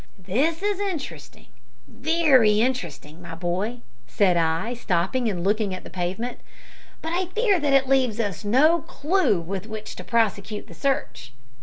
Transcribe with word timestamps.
"This 0.25 0.63
is 0.63 0.79
interesting, 0.79 1.45
very 1.87 2.59
interesting, 2.59 3.21
my 3.21 3.35
boy," 3.35 3.81
said 4.07 4.35
I, 4.35 4.73
stopping 4.73 5.29
and 5.29 5.43
looking 5.43 5.75
at 5.75 5.83
the 5.83 5.91
pavement; 5.91 6.39
"but 7.03 7.13
I 7.13 7.27
fear 7.27 7.59
that 7.59 7.73
it 7.73 7.87
leaves 7.87 8.19
us 8.19 8.43
no 8.43 8.81
clew 8.81 9.39
with 9.39 9.67
which 9.67 9.95
to 9.97 10.03
prosecute 10.03 10.65
the 10.65 10.73
search." 10.73 11.33